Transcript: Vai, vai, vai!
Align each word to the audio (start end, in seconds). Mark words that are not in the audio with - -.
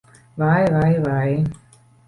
Vai, 0.35 0.65
vai, 0.71 0.99
vai! 0.99 1.43